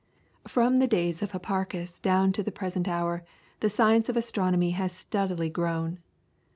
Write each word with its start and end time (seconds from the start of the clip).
From 0.47 0.77
the 0.79 0.87
days 0.87 1.21
of 1.21 1.29
Hipparchus 1.31 1.99
down 1.99 2.31
to 2.31 2.41
the 2.41 2.51
present 2.51 2.87
hour 2.87 3.23
the 3.59 3.69
science 3.69 4.09
of 4.09 4.17
astronomy 4.17 4.71
has 4.71 4.91
steadily 4.91 5.51
grown. 5.51 5.99